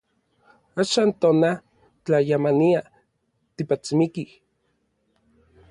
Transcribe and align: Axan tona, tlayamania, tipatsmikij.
Axan 0.83 1.09
tona, 1.21 1.51
tlayamania, 2.03 2.81
tipatsmikij. 3.55 4.31